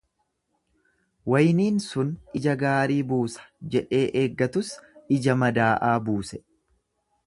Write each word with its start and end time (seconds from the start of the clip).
Wayniin 1.33 1.77
sun 1.83 2.09
ija 2.41 2.57
gaarii 2.63 2.97
buusa 3.13 3.47
jedhee 3.77 4.03
eeggatus 4.23 4.75
ija 5.19 5.41
madaa'aa 5.45 5.97
buuse. 6.11 6.47